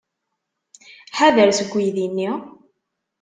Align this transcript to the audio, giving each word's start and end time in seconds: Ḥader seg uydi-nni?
Ḥader 1.17 1.49
seg 1.53 1.71
uydi-nni? 1.77 2.31